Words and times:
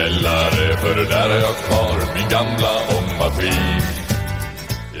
källare 0.00 0.76
för 0.76 0.94
där 0.96 1.28
har 1.28 1.36
jag 1.36 1.56
kvar 1.56 2.14
min 2.14 2.28
gamla 2.28 2.70
ångmaskin. 2.98 3.82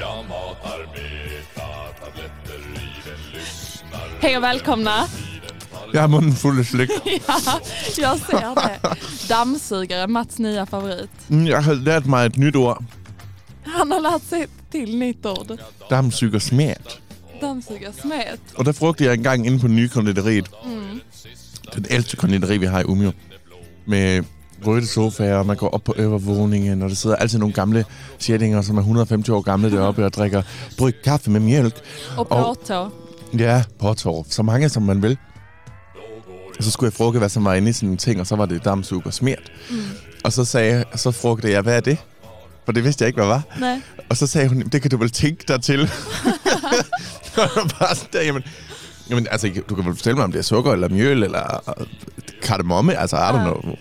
Jag 0.00 0.24
matar 0.28 0.78
metatabletter 0.92 2.60
i 2.74 2.88
den 3.04 3.32
lyssnar. 3.40 4.08
Hej 4.20 4.36
och 4.36 4.42
välkomna. 4.42 5.06
Jag 5.92 6.00
har 6.00 6.08
munnen 6.08 6.34
full 6.34 6.58
av 6.60 6.64
slick. 6.64 6.90
Ja, 7.26 7.60
jag 7.98 8.18
ser 8.18 8.54
det. 8.54 8.80
Dammsugare, 9.28 10.06
Mats 10.06 10.38
nya 10.38 10.66
favorit. 10.66 11.10
Mm, 11.30 11.46
Jag 11.46 11.62
har 11.62 11.74
lärt 11.74 12.04
mig 12.04 12.26
ett 12.26 12.36
nytt 12.36 12.56
ord. 12.56 12.84
Han 13.64 13.92
har 13.92 14.00
lärt 14.00 14.22
sig 14.22 14.42
ett 14.42 14.50
till 14.70 14.96
nytt 14.98 15.26
ord. 15.26 15.58
Dammsugersmet. 15.90 16.88
Dammsugarsmet. 17.40 18.40
Och 18.56 18.64
det 18.64 18.72
frugtade 18.72 19.04
jag 19.04 19.14
en 19.16 19.22
gång 19.22 19.46
inne 19.46 19.58
på 19.60 19.68
Nykonditoriet. 19.68 20.44
Den 21.74 21.84
äldste 21.90 22.16
konditori 22.16 22.58
vi 22.58 22.66
har 22.66 22.80
i 22.80 22.84
Umeå. 22.84 23.12
Med 23.84 24.24
röda 24.64 24.86
sofaer 24.86 25.38
och 25.38 25.46
man 25.46 25.56
går 25.56 25.74
upp 25.74 25.84
på 25.84 25.94
övervåningen 25.94 26.82
och 26.82 26.88
det 26.88 26.96
sitter 26.96 27.16
alltid 27.16 27.40
några 27.40 27.52
gamla 27.52 27.84
kärringar 28.18 28.62
som 28.62 28.78
är 28.78 28.82
150 28.82 29.32
år 29.32 29.42
gamla 29.42 29.68
där 29.68 29.88
uppe 29.88 30.04
och 30.04 30.10
dricker 30.10 30.44
bryggt 30.76 31.04
kaffe 31.04 31.30
med 31.30 31.42
mjölk. 31.42 31.74
Och 32.16 32.28
påtå. 32.28 32.90
Ja, 33.30 33.64
påtår. 33.78 34.26
Så 34.28 34.42
många 34.42 34.68
som 34.68 34.84
man 34.84 35.00
vill. 35.00 35.16
Och 36.58 36.64
så 36.64 36.70
skulle 36.70 36.86
jag 36.86 36.94
fråga 36.94 37.20
vad 37.20 37.32
som 37.32 37.44
var 37.44 37.54
inne 37.54 37.70
i 37.70 37.72
sådan 37.72 37.90
en 37.90 37.96
ting 37.96 38.20
och 38.20 38.26
så 38.26 38.36
var 38.36 38.46
det 38.46 38.58
dammsugersmet. 38.58 39.40
Och 40.24 40.34
så, 40.34 40.46
sagde, 40.46 40.84
så 40.94 41.12
frågade 41.12 41.50
jag, 41.50 41.62
vad 41.62 41.74
är 41.74 41.82
det? 41.82 41.96
För 42.64 42.72
det 42.72 42.80
visste 42.80 43.04
jag 43.04 43.10
inte 43.10 43.20
vad 43.20 43.28
det 43.28 43.34
var. 43.34 43.42
Nej. 43.60 43.80
Och 44.08 44.18
så 44.18 44.26
sagde 44.26 44.48
hon, 44.48 44.62
det 44.66 44.80
kan 44.80 44.90
du 44.90 44.96
väl 44.96 45.10
tänka 45.10 45.58
dig 45.58 45.88
jag 47.36 47.70
bara 47.78 47.94
sådan 47.94 48.10
der, 48.12 48.22
jamen, 48.22 48.42
jamen, 49.10 49.26
altså, 49.30 49.48
du 49.68 49.74
kan 49.74 49.84
väl 49.84 49.94
fortælle 49.94 50.16
mig, 50.16 50.24
om 50.24 50.32
det 50.32 50.38
är 50.38 50.42
sukker 50.42 50.72
eller 50.72 50.88
mjöl 50.88 51.22
eller 51.22 51.60
kardemomme, 52.42 52.94
alltså 52.94 53.16
I 53.16 53.32
don't 53.32 53.44
know. 53.44 53.76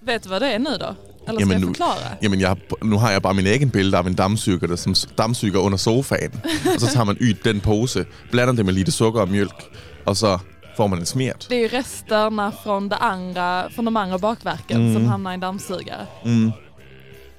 Vet 0.00 0.22
du 0.22 0.28
vad 0.28 0.42
det 0.42 0.52
är 0.52 0.58
nu 0.58 0.76
då? 0.80 0.94
Eller 1.26 1.40
ska 1.40 1.40
Jamen 1.40 1.50
jag 1.50 1.60
nu- 1.60 1.66
förklara? 1.66 2.16
Jamen, 2.22 2.40
jeg, 2.40 2.56
nu 2.82 2.96
har 2.96 3.10
jeg 3.10 3.22
bare 3.22 3.34
min 3.34 3.46
egen 3.46 3.70
billede 3.70 3.98
av 3.98 4.06
en 4.06 4.14
dammsuger, 4.14 4.66
der 4.68 4.76
som 4.76 4.94
dammsuger 5.18 5.58
under 5.60 5.78
sofaen. 5.78 6.32
og 6.74 6.80
så 6.80 6.86
tager 6.86 7.04
man 7.04 7.16
ydt 7.20 7.44
den 7.44 7.60
pose, 7.60 8.04
blander 8.30 8.54
det 8.54 8.64
med 8.66 8.74
lite 8.74 8.92
sukker 8.92 9.20
og 9.20 9.28
mjölk, 9.28 9.64
og 10.06 10.16
så 10.16 10.38
får 10.76 10.86
man 10.86 10.98
en 10.98 11.06
smert. 11.06 11.46
Det 11.48 11.54
är 11.54 11.60
ju 11.60 11.68
resterna 11.68 12.52
från, 12.64 12.88
det 12.88 12.96
andra, 12.96 13.70
från 13.70 13.84
de 13.84 13.96
andra 13.96 14.18
bakverken 14.18 14.94
som 14.94 15.06
hamnar 15.06 15.30
i 15.30 15.34
en 15.34 15.40
dammsugare. 15.40 16.06
Mm. 16.24 16.52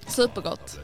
Supergott. 0.07 0.79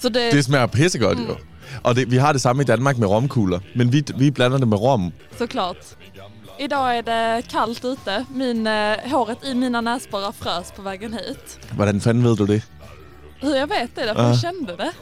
Så 0.00 0.08
det, 0.08 0.32
Det 0.32 0.42
smager 0.44 0.66
pissegodt 0.66 1.18
jo. 1.28 1.36
Og 1.82 1.94
det, 1.96 2.10
vi 2.10 2.16
har 2.18 2.32
det 2.32 2.40
samme 2.40 2.62
i 2.62 2.64
Danmark 2.66 2.98
med 2.98 3.08
romkugler, 3.08 3.60
men 3.74 3.92
vi, 3.92 4.04
vi 4.16 4.30
blander 4.30 4.58
det 4.58 4.68
med 4.68 4.78
rom. 4.78 5.12
såklart. 5.38 5.76
Idag 6.60 6.98
är 6.98 7.02
det 7.02 7.42
kallt 7.48 7.84
ute. 7.84 8.26
Min, 8.34 8.66
eh, 8.66 8.96
håret 9.10 9.44
i 9.44 9.54
mina 9.54 9.80
näsborrar 9.80 10.32
frös 10.32 10.72
på 10.76 10.82
vägen 10.82 11.12
hit. 11.12 11.58
Hvordan 11.76 12.00
fanden 12.00 12.24
ved 12.24 12.36
du 12.36 12.46
det? 12.46 12.62
Hur 13.40 13.54
jag 13.56 13.66
vet 13.66 13.94
det? 13.96 14.04
Därför 14.06 14.22
Ja. 14.22 14.28
jag 14.28 14.40
kände 14.40 14.76
det. 14.76 14.92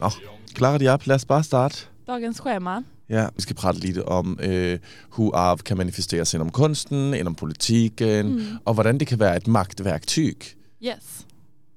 Nå, 0.00 0.10
klarer 0.54 0.78
de 0.78 0.88
op? 0.88 1.06
Lad 1.06 1.14
os 1.16 1.24
bare 1.26 1.44
starte. 1.44 1.76
Dagens 2.06 2.38
schema. 2.40 2.82
Ja, 3.08 3.28
vi 3.36 3.42
skal 3.42 3.56
prate 3.56 3.78
lidt 3.78 3.98
om, 3.98 4.38
øh, 4.42 4.78
hur 5.16 5.34
arv 5.36 5.58
kan 5.58 5.76
manifesteres 5.76 6.34
inom 6.34 6.50
kunsten, 6.50 7.14
inom 7.14 7.34
politiken, 7.34 8.26
Mm. 8.26 8.58
og 8.64 8.74
hvordan 8.74 8.98
det 8.98 9.06
kan 9.08 9.18
være 9.20 9.36
et 9.36 9.46
magtværktyg. 9.46 10.36
Yes. 10.84 11.26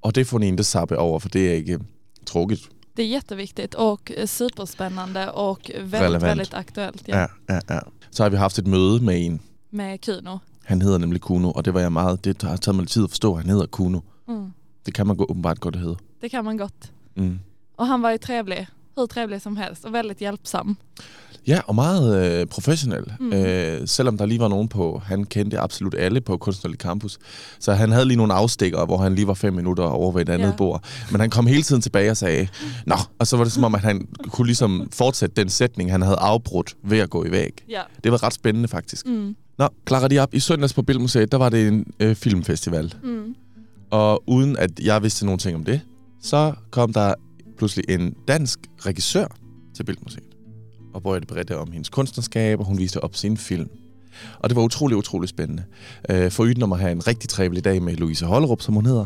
Og 0.02 0.16
det 0.16 0.28
får 0.28 0.40
ni 0.40 0.48
inte 0.48 0.64
sabbe 0.64 0.98
over, 0.98 1.20
for 1.20 1.30
det 1.30 1.50
er 1.50 1.54
ikke 1.54 1.80
tråkigt. 2.26 2.70
Det 2.96 3.04
är 3.04 3.08
jätteviktigt 3.08 3.74
och 3.76 4.12
superspännande 4.26 5.30
och 5.32 5.72
väldigt, 5.76 5.94
Relevant. 6.02 6.24
väldigt 6.24 6.54
aktuellt 6.54 7.04
ja, 7.08 7.28
Ja, 7.48 7.62
ja. 7.70 7.82
Så 8.10 8.24
har 8.24 8.30
vi 8.30 8.38
haft 8.38 8.58
et 8.60 8.68
møde 8.68 9.04
med 9.04 9.16
en. 9.26 9.40
med 9.70 10.02
Kuno. 10.02 10.40
Han 10.66 10.82
hedder 10.82 10.98
nemlig 10.98 11.22
Kuno, 11.22 11.52
og 11.52 11.66
det 11.66 11.74
var 11.74 11.82
jeg 11.82 11.92
meget, 11.92 12.24
det 12.26 12.42
har 12.42 12.58
taget 12.58 12.76
mig 12.76 12.84
lidt 12.84 12.92
tid 12.92 13.04
at 13.04 13.10
forstå, 13.10 13.34
at 13.36 13.42
han 13.42 13.50
hedder 13.50 13.66
Kuno. 13.66 14.00
Mm. 14.28 14.52
Det 14.86 14.94
kan 14.94 15.08
man 15.08 15.16
gå, 15.18 15.26
åbenbart 15.30 15.60
godt 15.60 15.76
hedde. 15.76 15.98
Det 16.22 16.30
kan 16.32 16.44
man 16.46 16.58
gott. 16.58 16.92
Mm. 17.16 17.40
Och 17.78 17.88
han 17.88 18.02
var 18.02 18.12
ju 18.12 18.18
trevlig, 18.18 18.68
hur 18.96 19.06
trevlig 19.06 19.42
som 19.42 19.58
helst 19.58 19.86
och 19.86 19.94
väldigt 19.94 20.20
hjälpsam. 20.20 20.78
Ja, 21.48 21.60
og 21.68 21.76
meget 21.76 22.40
øh, 22.42 22.48
professionel. 22.48 23.14
Mm. 23.20 23.34
Øh, 23.34 23.88
selvom 23.88 24.18
der 24.18 24.26
lige 24.26 24.40
var 24.40 24.48
nogen 24.48 24.68
på, 24.68 25.02
han 25.06 25.24
kendte 25.24 25.60
absolut 25.60 25.96
alle 25.96 26.22
på 26.22 26.38
Kunstnerlig 26.38 26.80
Campus. 26.80 27.18
Så 27.60 27.74
han 27.74 27.92
havde 27.92 28.06
lige 28.06 28.18
nogle 28.18 28.34
afstikker, 28.34 28.86
hvor 28.86 28.98
han 28.98 29.16
lige 29.16 29.28
var 29.28 29.34
fem 29.34 29.54
minutter 29.54 29.84
over 29.84 30.12
ved 30.12 30.22
et 30.22 30.30
andet 30.30 30.48
ja. 30.48 30.56
bord. 30.56 30.84
Men 31.12 31.20
han 31.22 31.30
kom 31.30 31.48
hele 31.48 31.64
tiden 31.64 31.82
tilbage 31.82 32.12
og 32.12 32.18
sagde, 32.18 32.48
Nå, 32.86 32.96
og 33.20 33.28
så 33.28 33.38
var 33.38 33.44
det 33.44 33.54
som 33.54 33.64
om, 33.64 33.76
at 33.76 33.82
han 33.82 34.08
kunne 34.28 34.46
ligesom 34.46 34.90
fortsætte 34.94 35.42
den 35.42 35.50
sætning, 35.50 35.92
han 35.92 36.02
havde 36.02 36.18
afbrudt 36.20 36.76
ved 36.84 37.00
at 37.00 37.10
gå 37.10 37.26
i 37.26 37.32
væg. 37.32 37.64
Ja. 37.70 37.82
Det 38.04 38.12
var 38.12 38.24
ret 38.24 38.34
spændende 38.34 38.68
faktisk. 38.68 39.06
Mm. 39.06 39.36
Nå, 39.58 39.68
klarer 39.86 40.08
de 40.08 40.20
op. 40.20 40.34
I 40.34 40.40
søndags 40.40 40.74
på 40.74 40.82
Bilmuseet, 40.82 41.32
der 41.32 41.38
var 41.38 41.50
det 41.50 41.68
en 41.68 41.94
øh, 42.00 42.16
filmfestival. 42.16 42.94
Mm. 43.04 43.36
Og 43.92 44.24
uden 44.28 44.58
at 44.58 44.80
jeg 44.80 45.04
vidste 45.04 45.26
nogen 45.26 45.40
ting 45.40 45.56
om 45.56 45.64
det, 45.64 45.82
så 46.22 46.54
kom 46.72 46.94
der 46.94 47.14
pludselig 47.58 47.86
en 47.90 48.14
dansk 48.28 48.60
regissør 48.86 49.28
til 49.76 49.84
Bilmuseet. 49.84 50.24
Og 50.94 51.02
började 51.04 51.26
berätta 51.26 51.56
om 51.56 51.72
hendes 51.72 51.90
kunstnerskab, 51.90 52.60
og 52.60 52.66
hun 52.66 52.78
viste 52.78 53.04
op 53.04 53.16
sin 53.16 53.38
film. 53.38 53.70
Og 54.40 54.50
det 54.50 54.56
var 54.56 54.62
utrolig, 54.64 54.98
utrolig 54.98 55.30
spændende. 55.30 55.64
Øh, 56.10 56.32
Foruden 56.32 56.64
om 56.64 56.74
at 56.74 56.80
have 56.80 56.92
en 56.92 57.08
rigtig 57.08 57.30
trevlig 57.30 57.64
dag 57.64 57.82
med 57.84 57.96
Louise 57.96 58.26
Hollerup, 58.26 58.62
som 58.62 58.74
hun 58.74 58.86
hedder, 58.86 59.06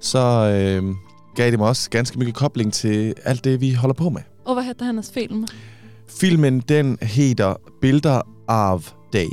så 0.00 0.18
øh, 0.18 0.94
gav 1.36 1.50
det 1.50 1.58
mig 1.58 1.68
også 1.68 1.90
ganske 1.90 2.18
mycket 2.18 2.34
kobling 2.34 2.72
til 2.72 3.14
alt 3.24 3.44
det, 3.44 3.60
vi 3.60 3.72
holder 3.72 3.94
på 3.94 4.10
med. 4.10 4.22
Och 4.44 4.56
vad 4.56 4.64
heter 4.64 4.84
hennes 4.84 5.10
film? 5.10 5.46
Filmen 6.20 6.60
den 6.60 6.98
hedder 7.02 7.54
Billeder 7.80 8.22
av 8.48 8.82
dig, 9.12 9.28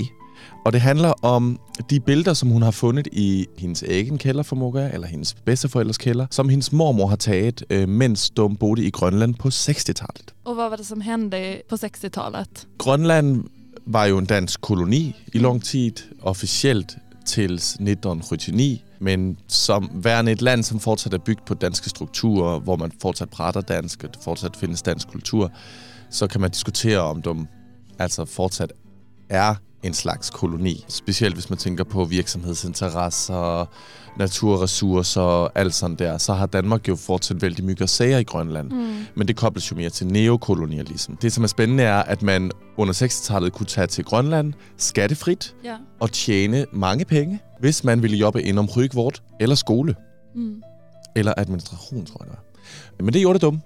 og 0.67 0.73
det 0.73 0.81
handler 0.81 1.25
om 1.25 1.59
de 1.89 1.99
billeder, 1.99 2.33
som 2.33 2.49
hun 2.49 2.61
har 2.61 2.71
fundet 2.71 3.07
i 3.11 3.45
hendes 3.57 3.83
egen 3.83 4.17
kælder, 4.17 4.43
formoder 4.43 4.81
jeg, 4.81 4.93
eller 4.93 5.07
hendes 5.07 5.33
bedsteforældres 5.33 5.97
kælder, 5.97 6.27
som 6.31 6.49
hendes 6.49 6.71
mormor 6.71 7.07
har 7.07 7.15
taget, 7.15 7.63
øh, 7.69 7.89
mens 7.89 8.29
de 8.29 8.55
boede 8.59 8.83
i 8.85 8.89
Grønland 8.89 9.35
på 9.35 9.47
60-tallet. 9.47 10.33
Och 10.45 10.57
vad 10.57 10.69
var 10.69 10.75
det 10.75 10.85
som 10.85 11.01
hände 11.01 11.61
på 11.69 11.75
60-talet? 11.75 12.67
Grønland 12.77 13.43
var 13.85 14.05
jo 14.05 14.17
en 14.17 14.25
dansk 14.25 14.61
koloni 14.61 15.15
i 15.33 15.37
lang 15.37 15.63
tid, 15.63 15.91
officielt 16.21 16.97
til 17.25 17.53
1979, 17.53 18.83
men 18.99 19.37
som 19.47 19.89
værende 19.93 20.31
et 20.31 20.41
land, 20.41 20.63
som 20.63 20.79
fortsat 20.79 21.13
er 21.13 21.17
bygget 21.17 21.45
på 21.45 21.53
danske 21.53 21.89
strukturer, 21.89 22.59
hvor 22.59 22.75
man 22.75 22.91
fortsat 23.01 23.29
prater 23.29 23.61
dansk, 23.61 24.03
og 24.03 24.09
fortsat 24.23 24.55
findes 24.55 24.81
dansk 24.81 25.07
kultur, 25.07 25.51
så 26.09 26.27
kan 26.27 26.41
man 26.41 26.51
diskutere, 26.51 26.99
om 26.99 27.21
de 27.21 27.47
altså 27.99 28.25
fortsat 28.25 28.73
er 29.29 29.55
en 29.83 29.93
slags 29.93 30.29
koloni. 30.29 30.85
Specielt 30.87 31.35
hvis 31.35 31.49
man 31.49 31.57
tænker 31.59 31.83
på 31.83 32.05
virksomhedsinteresser, 32.05 33.65
naturressourcer 34.17 35.21
og 35.21 35.51
alt 35.55 35.73
sådan 35.75 35.95
der, 35.95 36.17
så 36.17 36.33
har 36.33 36.45
Danmark 36.45 36.87
jo 36.87 36.95
fortsat 36.95 37.41
vældig 37.41 37.65
mye 37.65 37.75
at 37.81 37.89
sige 37.89 38.21
i 38.21 38.23
Grønland. 38.23 38.71
Mm. 38.71 39.05
Men 39.15 39.27
det 39.27 39.35
kobles 39.35 39.71
jo 39.71 39.75
mere 39.75 39.89
til 39.89 40.07
neokolonialism. 40.07 41.13
Det, 41.13 41.33
som 41.33 41.43
er 41.43 41.47
spændende, 41.47 41.83
er, 41.83 42.03
at 42.03 42.21
man 42.21 42.51
under 42.77 42.93
60-tallet 42.93 43.53
kunne 43.53 43.65
tage 43.65 43.87
til 43.87 44.03
Grønland 44.05 44.53
skattefrit 44.77 45.55
Ja. 45.63 45.75
og 45.99 46.11
tjene 46.11 46.65
mange 46.73 47.05
penge, 47.05 47.39
hvis 47.59 47.83
man 47.83 48.01
ville 48.03 48.17
jobbe 48.17 48.43
inden 48.43 48.69
sjukvård 48.69 49.21
eller 49.39 49.55
skole. 49.55 49.95
Mm. 50.35 50.61
Eller 51.15 51.33
administration, 51.37 52.05
tror 52.05 52.23
jeg 52.23 52.29
det 52.31 52.37
var. 52.97 53.03
Men 53.03 53.13
det 53.13 53.21
gjorde 53.21 53.33
det 53.33 53.41
dumme. 53.41 53.61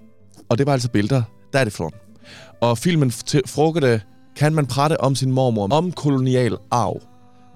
Og 0.48 0.58
det 0.58 0.66
var 0.66 0.72
altså 0.72 0.88
billeder 0.90 1.22
derifrån. 1.52 1.92
Og 2.60 2.78
filmen 2.78 3.10
frågade, 3.46 4.00
kan 4.36 4.54
man 4.54 4.66
prate 4.66 5.00
om 5.00 5.14
sin 5.14 5.32
mormor, 5.32 5.68
om 5.72 5.92
kolonial 5.92 6.56
arv? 6.70 7.00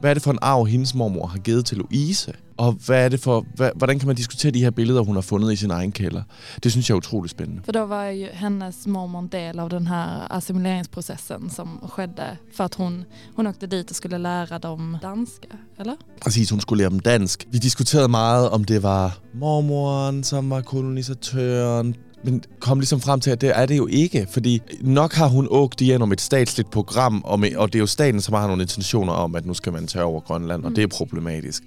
Hvad 0.01 0.11
er 0.11 0.15
det 0.15 0.23
for 0.23 0.31
en 0.31 0.39
arv, 0.43 0.67
hendes 0.67 0.95
mormor 0.95 1.27
har 1.27 1.39
givet 1.39 1.65
til 1.65 1.79
Louise? 1.79 2.33
Og 2.59 2.73
hvad 2.73 3.05
er 3.05 3.09
det 3.09 3.25
hvad, 3.55 3.71
hvordan 3.77 3.99
kan 3.99 4.07
man 4.07 4.17
diskutere 4.17 4.53
de 4.53 4.61
her 4.61 4.71
billeder, 4.71 5.01
hun 5.01 5.15
har 5.15 5.23
fundet 5.23 5.53
i 5.53 5.57
sin 5.57 5.71
egen 5.71 5.93
kælder? 5.93 6.23
Det 6.63 6.73
synes 6.73 6.89
jeg 6.89 6.95
er 6.95 6.97
utroligt 6.97 7.31
spændende. 7.31 7.63
För 7.65 7.73
då 7.73 7.87
var 7.87 8.05
ju 8.05 8.27
hennes 8.33 8.87
mormor 8.87 9.21
en 9.21 9.29
del 9.33 9.59
av 9.59 9.69
den 9.71 9.87
här 9.87 10.27
assimileringsprocessen 10.31 11.51
som 11.51 11.69
skedde 11.89 12.37
för 12.57 12.65
att 12.65 12.75
hon, 12.75 13.05
hon 13.37 13.47
åkte 13.47 13.67
dit 13.67 13.91
och 13.91 13.97
skulle 13.97 14.19
lära 14.19 14.59
dem 14.59 14.99
danska, 15.03 15.49
eller? 15.79 15.97
Præcis, 16.21 16.51
hun 16.51 16.61
skulle 16.61 16.83
lære 16.83 16.91
dem 16.91 17.01
dansk. 17.01 17.47
Vi 17.51 17.59
diskuterede 17.59 18.09
meget, 18.09 18.51
om 18.51 18.65
det 18.65 18.83
var 18.83 19.11
mormoren, 19.35 20.25
som 20.25 20.51
var 20.51 20.63
kolonisatøren, 20.63 21.95
men 22.27 22.43
kom 22.61 22.79
ligesom 22.81 23.01
frem 23.01 23.21
til, 23.21 23.31
at 23.31 23.41
det 23.41 23.53
er 23.59 23.67
det 23.67 23.77
jo 23.77 23.87
ikke, 23.87 24.27
fordi 24.31 24.63
nok 24.81 25.13
har 25.13 25.29
hun 25.29 25.47
åkt 25.51 25.81
igennem 25.81 26.13
et 26.13 26.21
statsligt 26.21 26.71
program, 26.71 27.23
og, 27.25 27.41
med, 27.41 27.57
og 27.57 27.73
det 27.73 27.79
er 27.79 27.81
jo 27.81 27.87
staten, 27.87 28.21
som 28.21 28.35
har 28.35 28.47
nogle 28.47 28.63
intentioner 28.63 29.13
om, 29.13 29.35
at 29.35 29.47
nu 29.47 29.55
skal 29.55 29.73
man 29.73 29.87
tage 29.87 30.05
over 30.05 30.21
Grønland, 30.21 30.65
og 30.65 30.71
Mm. 30.71 30.75
det 30.75 30.83
er 30.83 30.89
problematisk. 30.89 31.63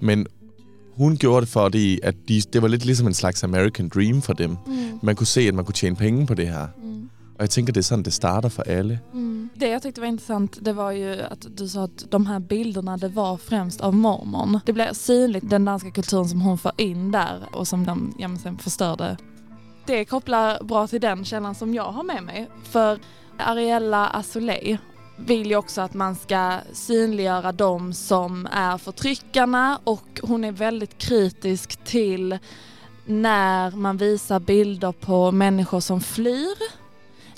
Men 0.00 0.26
hun 0.96 1.16
gjorde 1.16 1.40
det, 1.40 1.48
fordi 1.52 2.00
at 2.02 2.14
de, 2.28 2.42
det 2.52 2.62
var 2.62 2.68
lidt 2.68 2.84
ligesom 2.84 3.06
en 3.06 3.14
slags 3.14 3.44
American 3.44 3.88
Dream 3.88 4.22
for 4.22 4.32
dem. 4.32 4.50
Mm. 4.66 4.74
Man 5.02 5.16
kunne 5.16 5.26
se, 5.26 5.40
at 5.40 5.54
man 5.54 5.64
kunne 5.64 5.74
tjene 5.74 5.96
penge 5.96 6.26
på 6.26 6.34
det 6.34 6.48
her. 6.48 6.66
Mm. 6.82 6.92
Og 7.34 7.40
jeg 7.40 7.50
tænker, 7.50 7.72
det 7.72 7.80
er 7.80 7.84
sådan, 7.84 8.04
det 8.04 8.12
starter 8.12 8.48
for 8.48 8.62
alle. 8.62 9.00
Mm. 9.14 9.50
Det 9.60 9.68
jag 9.70 9.82
tyckte 9.82 10.00
var 10.00 10.08
intressant 10.08 10.58
det 10.64 10.72
var 10.76 10.90
ju 10.90 11.12
att 11.30 11.46
du 11.58 11.68
sa 11.68 11.84
att 11.84 12.04
de 12.12 12.26
här 12.26 12.38
bilderna 12.40 12.96
det 12.96 13.08
var 13.08 13.36
främst 13.36 13.80
av 13.80 13.94
mormon. 13.94 14.60
Det 14.66 14.72
blev 14.72 14.92
synligt 14.94 15.50
den 15.50 15.64
danska 15.64 15.90
kulturen 15.90 16.28
som 16.28 16.40
hon 16.40 16.58
för 16.58 16.72
in 16.76 17.10
där 17.12 17.42
och 17.52 17.68
som 17.68 17.86
de 17.86 18.14
ja, 18.18 18.28
sen 18.42 18.58
förstörde. 18.58 19.16
Det 19.86 20.04
kopplar 20.04 20.62
bra 20.62 20.86
till 20.86 21.00
den 21.00 21.24
källan 21.24 21.54
som 21.54 21.74
jag 21.74 21.92
har 21.92 22.02
med 22.02 22.22
mig. 22.22 22.48
För 22.64 22.98
Ariella 23.38 24.06
Azoulay, 24.08 24.78
vill 25.16 25.46
ju 25.46 25.56
också 25.56 25.80
att 25.80 25.94
man 25.94 26.14
ska 26.16 26.58
synliggöra 26.72 27.52
de 27.52 27.92
som 27.92 28.48
är 28.52 28.78
förtryckarna 28.78 29.80
och 29.84 30.20
hon 30.22 30.44
är 30.44 30.52
väldigt 30.52 30.98
kritisk 30.98 31.76
till 31.84 32.38
när 33.06 33.70
man 33.70 33.96
visar 33.96 34.40
bilder 34.40 34.92
på 34.92 35.32
människor 35.32 35.80
som 35.80 36.00
flyr 36.00 36.56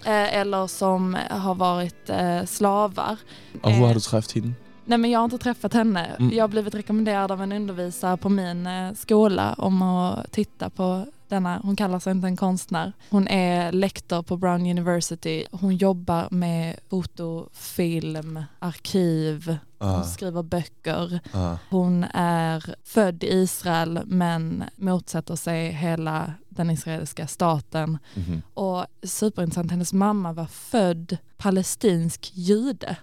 eh, 0.05 0.37
eller 0.37 0.67
som 0.67 1.17
har 1.31 1.55
varit 1.55 2.11
eh, 2.11 2.45
slavar. 2.45 3.17
Och 3.63 3.71
hur 3.71 3.81
har 3.81 3.89
Eh, 3.89 3.95
du 3.95 4.01
träffat 4.01 4.33
henne? 4.35 4.53
Nej 4.85 4.99
men 4.99 5.11
jag 5.11 5.19
har 5.21 5.25
inte 5.25 5.39
träffat 5.39 5.73
henne. 5.73 6.07
Mm. 6.07 6.37
Jag 6.37 6.43
har 6.43 6.49
blivit 6.49 6.75
rekommenderad 6.75 7.33
av 7.33 7.43
en 7.43 7.53
undervisare 7.53 8.17
på 8.17 8.29
min 8.29 8.67
eh, 8.67 8.93
skola 8.93 9.55
om 9.59 9.83
att 9.83 10.33
titta 10.33 10.71
på 10.71 11.07
denna, 11.29 11.61
hon 11.65 11.77
kallar 11.77 11.99
sig 11.99 12.11
inte 12.11 12.27
en 12.27 12.37
konstnär. 12.37 12.93
Hon 13.11 13.29
är 13.29 13.73
lektor 13.73 14.23
på 14.23 14.37
Brown 14.37 14.61
University. 14.71 15.45
Hon 15.53 15.77
jobbar 15.77 16.29
med 16.31 16.77
foto, 16.91 17.49
film, 17.53 18.45
arkiv, 18.59 19.57
Ah, 19.81 19.95
hon 19.97 20.05
skriver 20.05 20.43
böcker. 20.43 21.21
ah. 21.33 21.57
Hon 21.71 22.05
är 22.15 22.75
född 22.85 23.25
i 23.25 23.27
Israel 23.27 24.01
men 24.07 24.65
motsätter 24.77 25.37
sig 25.37 25.73
hela 25.73 26.33
den 26.49 26.71
israeliska 26.71 27.27
staten. 27.27 27.99
Mhm. 28.15 28.43
Och 28.55 28.87
superintressant, 29.03 29.71
hennes 29.71 29.93
mamma 29.93 30.33
var 30.33 30.47
född 30.47 31.17
palestinsk 31.37 32.31
jude 32.35 32.97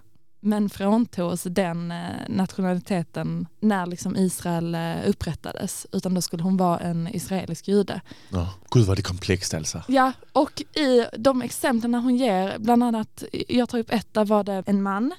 men 0.45 0.69
fråntogs 0.69 1.43
den 1.43 1.91
eh, 1.91 1.97
nationaliteten 2.27 3.47
när 3.59 3.85
liksom 3.85 4.15
Israel 4.15 4.75
eh, 4.75 5.09
upprättades 5.09 5.87
utan 5.91 6.13
då 6.13 6.21
skulle 6.21 6.43
hon 6.43 6.57
vara 6.57 6.79
en 6.79 7.07
israelisk 7.15 7.67
jude. 7.67 8.01
Nå, 8.29 8.47
Gud 8.71 8.85
vad 8.85 8.97
det 8.97 9.01
är 9.01 9.03
komplext 9.03 9.53
alltså. 9.53 9.83
Ja, 9.87 10.11
och 10.33 10.61
i 10.61 11.05
de 11.17 11.41
exemplen 11.41 11.93
hon 11.93 12.15
ger, 12.15 12.57
bland 12.59 12.83
annat, 12.83 13.23
jag 13.47 13.69
tar 13.69 13.79
upp 13.79 13.91
ett, 13.91 14.13
där 14.13 14.25
var 14.25 14.43
det 14.43 14.63
en 14.65 14.83
man, 14.83 15.13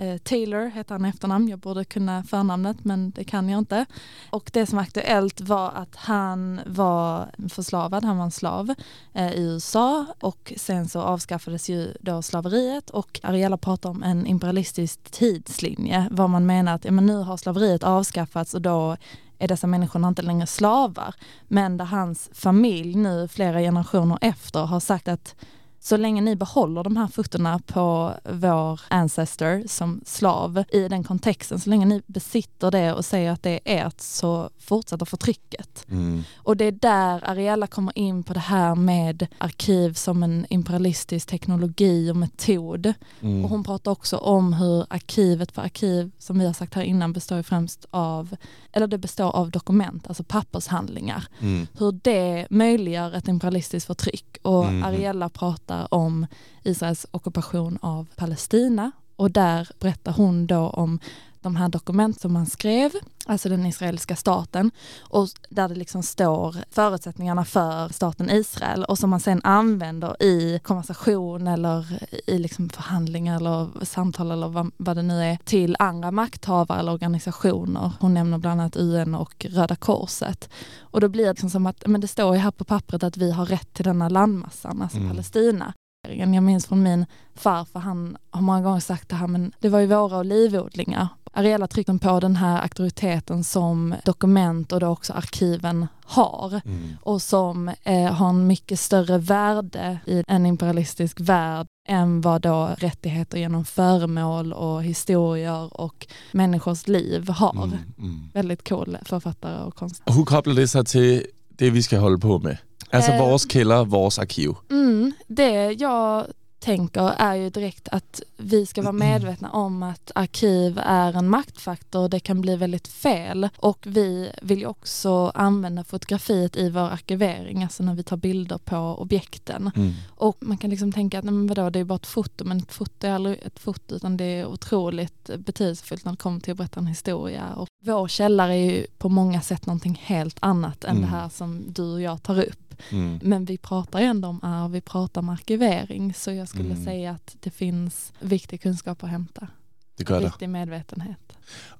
Eh, 0.00 0.18
Taylor 0.18 0.66
heter 0.66 0.94
han 0.94 1.06
i 1.06 1.08
efternamn, 1.08 1.48
jag 1.48 1.58
borde 1.58 1.84
kunna 1.84 2.22
förnamnet 2.22 2.84
men 2.84 3.10
det 3.10 3.24
kan 3.24 3.48
jag 3.48 3.58
inte. 3.58 3.86
Och 4.30 4.50
det 4.52 4.66
som 4.66 4.76
var 4.76 4.82
aktuellt 4.82 5.40
var 5.40 5.70
att 5.70 5.96
han 5.96 6.60
var 6.66 7.30
förslavad, 7.48 8.04
han 8.04 8.16
var 8.16 8.24
en 8.24 8.30
slav 8.30 8.74
eh, 9.12 9.32
i 9.32 9.42
USA 9.42 10.06
och 10.20 10.52
sen 10.56 10.88
så 10.88 11.00
avskaffades 11.00 11.68
ju 11.68 11.94
då 12.00 12.22
slaveriet. 12.22 12.90
Och 12.90 13.20
Ariella 13.22 13.56
pratar 13.56 13.90
om 13.90 14.02
en 14.02 14.26
imperialistisk 14.26 15.10
tidslinje, 15.10 16.08
vad 16.10 16.30
man 16.30 16.46
menar 16.46 16.74
att 16.74 16.84
ja, 16.84 16.90
men 16.90 17.06
nu 17.06 17.16
har 17.16 17.36
slaveriet 17.36 17.84
avskaffats 17.84 18.54
och 18.54 18.62
då 18.62 18.96
är 19.38 19.48
dessa 19.48 19.66
människor 19.66 20.08
inte 20.08 20.22
längre 20.22 20.46
slavar. 20.46 21.14
Men 21.48 21.76
där 21.76 21.84
hans 21.84 22.30
familj 22.32 22.94
nu 22.94 23.28
flera 23.28 23.60
generationer 23.60 24.18
efter 24.20 24.60
har 24.60 24.80
sagt 24.80 25.08
att 25.08 25.34
så 25.82 25.96
länge 25.96 26.20
ni 26.20 26.36
behåller 26.36 26.84
de 26.84 26.96
här 26.96 27.06
fötterna 27.06 27.60
på 27.66 28.14
vår 28.24 28.80
ancestor 28.88 29.68
som 29.68 30.00
slav 30.06 30.64
i 30.72 30.88
den 30.88 31.04
kontexten, 31.04 31.60
så 31.60 31.70
länge 31.70 31.86
ni 31.86 32.02
besitter 32.06 32.70
det 32.70 32.92
och 32.92 33.04
säger 33.04 33.30
att 33.30 33.42
det 33.42 33.60
är 33.64 33.86
ert 33.86 34.00
så 34.00 34.50
fortsätter 34.58 35.06
förtrycket. 35.06 35.86
Mm. 35.90 36.22
Och 36.36 36.56
det 36.56 36.64
är 36.64 36.72
där 36.72 37.28
Ariella 37.30 37.66
kommer 37.66 37.98
in 37.98 38.22
på 38.22 38.34
det 38.34 38.40
här 38.40 38.74
med 38.74 39.26
arkiv 39.38 39.92
som 39.92 40.22
en 40.22 40.46
imperialistisk 40.50 41.28
teknologi 41.28 42.10
och 42.10 42.16
metod. 42.16 42.94
Mm. 43.20 43.44
Och 43.44 43.50
hon 43.50 43.64
pratar 43.64 43.90
också 43.90 44.16
om 44.16 44.52
hur 44.52 44.86
arkivet 44.90 45.52
för 45.52 45.62
arkiv, 45.62 46.10
som 46.18 46.38
vi 46.38 46.46
har 46.46 46.52
sagt 46.52 46.74
här 46.74 46.82
innan, 46.82 47.12
består 47.12 47.42
främst 47.42 47.86
av, 47.90 48.36
eller 48.72 48.86
det 48.86 48.98
består 48.98 49.36
av 49.36 49.50
dokument, 49.50 50.08
alltså 50.08 50.24
pappershandlingar. 50.24 51.24
Mm. 51.40 51.66
Hur 51.78 51.92
det 51.92 52.46
möjliggör 52.50 53.14
ett 53.14 53.28
imperialistiskt 53.28 53.86
förtryck. 53.86 54.38
Och 54.42 54.64
Mhm. 54.64 54.84
Ariella 54.84 55.28
pratar 55.28 55.69
om 55.90 56.26
Israels 56.62 57.06
ockupation 57.10 57.78
av 57.82 58.06
Palestina. 58.16 58.92
Och 59.16 59.30
där 59.30 59.68
berättar 59.78 60.12
hon 60.12 60.46
då 60.46 60.68
om 60.68 60.98
de 61.42 61.56
här 61.56 61.68
dokument 61.68 62.20
som 62.20 62.32
man 62.32 62.46
skrev, 62.46 62.90
alltså 63.26 63.48
den 63.48 63.66
israeliska 63.66 64.16
staten, 64.16 64.70
och 65.00 65.28
där 65.48 65.68
det 65.68 65.74
liksom 65.74 66.02
står 66.02 66.56
förutsättningarna 66.70 67.44
för 67.44 67.88
staten 67.88 68.30
Israel 68.30 68.84
och 68.84 68.98
som 68.98 69.10
man 69.10 69.20
sen 69.20 69.40
använder 69.44 70.22
i 70.22 70.60
konversation 70.62 71.46
eller 71.46 71.98
i 72.26 72.38
liksom 72.38 72.68
förhandlingar 72.68 73.36
eller 73.36 73.84
samtal 73.84 74.30
eller 74.30 74.48
vad, 74.48 74.70
vad 74.76 74.96
det 74.96 75.02
nu 75.02 75.24
är 75.24 75.38
till 75.44 75.76
andra 75.78 76.10
makthavare 76.10 76.80
eller 76.80 76.92
organisationer. 76.92 77.92
Hon 78.00 78.14
nämner 78.14 78.38
bland 78.38 78.60
annat 78.60 78.76
UN 78.76 79.14
och 79.14 79.46
Röda 79.48 79.76
Korset. 79.76 80.50
Och 80.80 81.00
då 81.00 81.08
blir 81.08 81.24
det 81.24 81.30
liksom 81.30 81.50
som 81.50 81.66
att, 81.66 81.86
men 81.86 82.00
det 82.00 82.08
står 82.08 82.34
ju 82.34 82.40
här 82.40 82.50
på 82.50 82.64
pappret 82.64 83.02
att 83.02 83.16
vi 83.16 83.30
har 83.30 83.46
rätt 83.46 83.74
till 83.74 83.84
denna 83.84 84.08
landmassan, 84.08 84.82
alltså 84.82 85.00
Mm. 85.00 85.10
Palestina. 85.10 85.74
Jag 86.08 86.42
minns 86.42 86.66
från 86.66 86.82
min 86.82 87.06
farfar, 87.34 87.80
han 87.80 88.16
har 88.30 88.42
många 88.42 88.62
gånger 88.62 88.80
sagt 88.80 89.08
det 89.08 89.16
här, 89.16 89.26
men 89.26 89.52
det 89.60 89.68
var 89.68 89.80
ju 89.80 89.86
våra 89.86 90.18
olivodlingar. 90.18 91.08
Ariella 91.32 91.66
trycker 91.66 91.98
på 91.98 92.20
den 92.20 92.36
här 92.36 92.62
auktoriteten 92.62 93.44
som 93.44 93.94
dokument 94.04 94.72
och 94.72 94.80
då 94.80 94.86
också 94.86 95.12
arkiven 95.12 95.86
har 96.04 96.60
Mm. 96.64 96.96
och 97.02 97.22
som 97.22 97.68
eh, 97.84 98.12
har 98.12 98.28
en 98.28 98.46
mycket 98.46 98.80
större 98.80 99.18
värde 99.18 99.98
i 100.06 100.24
en 100.28 100.46
imperialistisk 100.46 101.20
värld 101.20 101.66
än 101.88 102.20
vad 102.20 102.42
då 102.42 102.70
rättigheter 102.78 103.38
genom 103.38 103.64
föremål 103.64 104.52
och 104.52 104.82
historier 104.84 105.80
och 105.80 106.06
människors 106.32 106.88
liv 106.88 107.28
har. 107.28 107.64
Mm. 107.64 107.78
Mm. 107.98 108.30
Väldigt 108.34 108.68
cool 108.68 108.98
författare 109.04 109.62
och 109.64 109.74
konstnär. 109.74 110.14
Hur 110.14 110.24
kopplar 110.24 110.54
det 110.54 110.68
sig 110.68 110.84
till 110.84 111.26
det 111.48 111.70
vi 111.70 111.82
ska 111.82 111.98
hålla 111.98 112.18
på 112.18 112.38
med? 112.38 112.56
Alltså 112.90 113.12
Eh. 113.12 113.28
vårs 113.30 113.52
källor, 113.52 113.84
vårs 113.84 114.18
arkiv. 114.18 114.50
Mm, 114.70 115.12
det 115.28 115.72
jag 115.72 116.26
tänker 116.60 117.12
är 117.18 117.34
ju 117.34 117.50
direkt 117.50 117.88
att 117.88 118.22
vi 118.36 118.66
ska 118.66 118.82
vara 118.82 118.92
medvetna 118.92 119.50
om 119.50 119.82
att 119.82 120.12
arkiv 120.14 120.80
är 120.84 121.12
en 121.16 121.28
maktfaktor 121.28 122.00
och 122.00 122.10
det 122.10 122.20
kan 122.20 122.40
bli 122.40 122.56
väldigt 122.56 122.88
fel. 122.88 123.48
Och 123.56 123.78
vi 123.82 124.30
vill 124.42 124.58
ju 124.58 124.66
också 124.66 125.32
använda 125.34 125.84
fotografiet 125.84 126.56
i 126.56 126.70
vår 126.70 126.80
arkivering, 126.80 127.62
alltså 127.62 127.82
när 127.82 127.94
vi 127.94 128.02
tar 128.02 128.16
bilder 128.16 128.58
på 128.58 128.76
objekten. 128.76 129.70
Mm. 129.76 129.92
Och 130.08 130.36
man 130.40 130.58
kan 130.58 130.70
liksom 130.70 130.92
tänka 130.92 131.18
att 131.18 131.24
nej, 131.24 131.34
men 131.34 131.46
vadå, 131.46 131.70
det 131.70 131.78
är 131.78 131.84
bara 131.84 131.96
ett 131.96 132.06
foto, 132.06 132.44
men 132.44 132.58
ett 132.58 132.72
foto 132.72 133.06
är 133.06 133.12
aldrig 133.12 133.38
ett 133.42 133.58
foto 133.58 133.94
utan 133.94 134.16
det 134.16 134.24
är 134.24 134.46
otroligt 134.46 135.30
betydelsefullt 135.38 136.04
när 136.04 136.12
det 136.12 136.18
kommer 136.18 136.40
till 136.40 136.52
att 136.52 136.58
berätta 136.58 136.80
en 136.80 136.86
historia. 136.86 137.54
Och 137.54 137.68
vår 137.84 138.08
källare 138.08 138.54
är 138.54 138.70
ju 138.70 138.86
på 138.98 139.08
många 139.08 139.40
sätt 139.40 139.66
någonting 139.66 140.02
helt 140.04 140.36
annat 140.40 140.84
än 140.84 140.90
Mm. 140.96 141.02
det 141.02 141.16
här 141.16 141.28
som 141.28 141.64
du 141.72 141.92
och 141.92 142.00
jag 142.00 142.22
tar 142.22 142.42
upp. 142.42 142.69
Mm. 142.92 143.18
Men 143.22 143.44
vi 143.44 143.58
pratar 143.58 144.00
ändå 144.00 144.28
om 144.28 144.40
arv, 144.42 144.70
vi 144.70 144.80
pratar 144.80 145.20
om 145.20 145.28
arkivering 145.28 146.14
så 146.14 146.32
jag 146.32 146.48
skulle 146.48 146.70
Mm. 146.70 146.84
säga 146.84 147.10
att 147.10 147.36
det 147.40 147.50
finns 147.50 148.12
viktig 148.20 148.60
kunskap 148.62 149.04
att 149.04 149.10
hämta. 149.10 149.48
Det 149.96 150.10
gör 150.10 150.20
det. 150.20 150.26
Viktig 150.26 150.48
medvetenhet. 150.48 151.18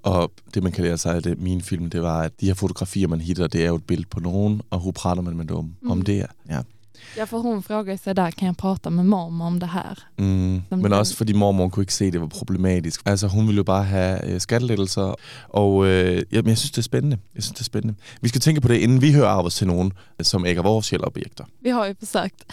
Och 0.02 0.40
det 0.52 0.60
man 0.60 0.72
kan 0.72 0.84
lära 0.84 0.98
sig 0.98 1.16
av 1.16 1.22
min 1.38 1.62
film, 1.62 1.88
det 1.88 2.00
var 2.00 2.24
att 2.26 2.38
de 2.38 2.46
här 2.46 2.54
fotografier 2.54 3.08
man 3.08 3.20
hittar, 3.20 3.48
det 3.48 3.58
är 3.66 3.70
ju 3.72 3.76
ett 3.76 3.86
bild 3.86 4.10
på 4.10 4.20
någon 4.20 4.60
och 4.68 4.82
hur 4.82 4.92
pratar 4.92 5.22
man 5.22 5.36
med 5.36 5.46
dem 5.46 5.76
om 5.82 5.90
Mm. 5.92 6.04
det? 6.04 6.26
Ja. 6.42 6.64
Ja 7.16 7.26
för 7.26 7.38
hon 7.38 7.62
frågar 7.62 7.96
sig 7.96 8.14
där, 8.14 8.30
kan 8.30 8.46
jag 8.46 8.56
prata 8.58 8.90
med 8.90 9.06
mormor 9.06 9.46
om 9.46 9.58
det 9.58 9.66
här? 9.66 9.98
Mm. 10.18 10.62
Men 10.68 10.82
den- 10.82 10.92
också 10.92 11.14
fordi 11.16 11.32
mormor 11.32 11.68
kunne 11.68 11.82
ikke 11.82 11.94
se, 11.94 12.10
det 12.10 12.20
var 12.20 12.26
problematisk. 12.28 13.00
Altså 13.06 13.26
hun 13.28 13.46
ville 13.46 13.56
jo 13.58 13.64
bare 13.64 13.84
have 13.84 14.24
øh, 14.30 14.40
skattelettelser, 14.40 15.14
og 15.48 15.86
øh, 15.86 16.22
jamen, 16.32 16.48
jeg 16.48 16.58
synes, 16.58 16.70
det 16.70 16.78
er 16.78 16.82
spændende. 16.82 17.18
Jeg 17.34 17.42
synes, 17.42 17.54
det 17.54 17.60
er 17.60 17.64
spændende. 17.64 17.94
Vi 18.22 18.28
skal 18.28 18.40
tænke 18.40 18.60
på 18.60 18.68
det, 18.68 18.74
inden 18.76 19.02
vi 19.02 19.12
hører 19.12 19.28
af 19.28 19.42
os 19.42 19.54
til 19.54 19.66
nogen, 19.66 19.92
som 20.22 20.46
ægger 20.46 20.62
vores 20.62 20.86
sjælobjekter. 20.86 21.44
Vi 21.62 21.68
har 21.70 21.86
ju 21.86 21.94
försökt. 22.04 22.44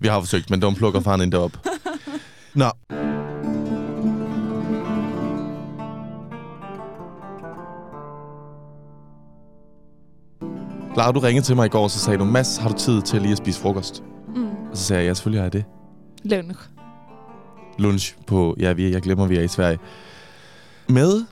Vi 0.00 0.08
har 0.08 0.20
forsøgt, 0.20 0.50
men 0.50 0.62
de 0.62 0.74
plukker 0.74 1.00
fan 1.00 1.20
ikke 1.20 1.38
op. 1.38 1.52
Nå. 2.54 2.70
Clara, 10.98 11.12
du 11.12 11.20
ringede 11.20 11.46
til 11.46 11.56
mig 11.56 11.66
i 11.66 11.68
går, 11.68 11.88
så 11.88 11.98
sagde 11.98 12.18
du, 12.18 12.24
Mads, 12.24 12.56
har 12.56 12.68
du 12.68 12.74
tid 12.74 13.02
til 13.02 13.22
lige 13.22 13.32
at 13.32 13.38
spise 13.38 13.60
frokost? 13.60 14.02
Mm. 14.36 14.48
Og 14.70 14.76
så 14.76 14.84
sagde 14.84 15.02
jeg, 15.02 15.08
ja, 15.08 15.14
selvfølgelig 15.14 15.40
har 15.40 15.44
jeg 15.44 15.52
det. 15.52 15.64
Lunch. 16.24 16.60
lunch 17.78 18.16
på, 18.26 18.56
ja, 18.60 18.72
vi, 18.72 18.92
jeg 18.92 19.02
glemmer, 19.02 19.26
vi 19.26 19.36
er 19.36 19.42
i 19.42 19.48
Sverige, 19.48 19.78
med 20.88 21.24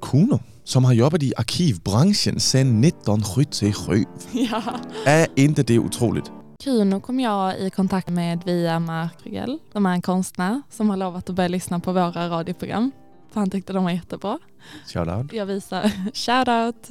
Kuno, 0.00 0.38
som 0.64 0.84
har 0.84 0.94
jobbet 0.94 1.22
i 1.22 1.32
arkivbranschen 1.36 2.40
sedan 2.40 2.84
1977. 2.84 4.06
Ja. 4.34 4.62
Er 5.06 5.26
inte 5.36 5.62
det 5.62 5.78
utroligt? 5.78 6.32
Kuno 6.64 6.98
kom 6.98 7.20
jag 7.20 7.60
i 7.60 7.70
kontakt 7.70 8.10
med 8.10 8.38
via 8.46 8.78
Mark 8.78 9.14
Regell, 9.26 9.58
som 9.72 9.86
är 9.86 9.92
en 9.92 10.02
konstnär 10.02 10.62
som 10.70 10.90
har 10.90 10.96
lovat 10.96 11.30
att 11.30 11.36
börja 11.36 11.48
lyssna 11.48 11.80
på 11.80 11.92
våra 11.92 12.28
radioprogram. 12.28 12.92
För 13.32 13.40
han 13.40 13.50
tyckte 13.50 13.72
de 13.72 13.84
var 13.84 13.90
jättebra. 13.90 14.38
Shout 14.86 15.08
out. 15.08 15.32
Jag 15.32 15.46
visar 15.46 15.90
shoutout. 16.14 16.90